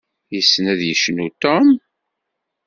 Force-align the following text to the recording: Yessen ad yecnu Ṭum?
Yessen 0.33 0.65
ad 0.73 0.81
yecnu 0.83 1.27
Ṭum? 1.43 1.67